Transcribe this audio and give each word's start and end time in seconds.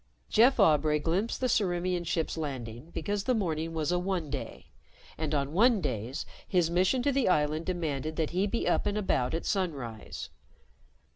Jeff 0.29 0.57
Aubray 0.57 0.97
glimpsed 0.97 1.39
the 1.41 1.45
Ciriimian 1.47 2.07
ship's 2.07 2.35
landing 2.35 2.89
because 2.89 3.25
the 3.25 3.35
morning 3.35 3.71
was 3.75 3.91
a 3.91 3.99
Oneday, 3.99 4.65
and 5.15 5.35
on 5.35 5.49
Onedays 5.53 6.25
his 6.47 6.71
mission 6.71 7.03
to 7.03 7.11
the 7.11 7.29
island 7.29 7.67
demanded 7.67 8.15
that 8.15 8.31
he 8.31 8.47
be 8.47 8.67
up 8.67 8.87
and 8.87 8.97
about 8.97 9.35
at 9.35 9.45
sunrise. 9.45 10.29